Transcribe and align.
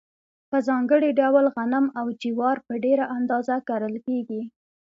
په 0.49 0.57
ځانګړي 0.67 1.09
ډول 1.19 1.45
غنم 1.55 1.85
او 1.99 2.05
جوار 2.21 2.57
په 2.67 2.73
ډېره 2.83 3.05
اندازه 3.17 3.55
کرل 3.67 3.95
کیږي. 4.07 4.41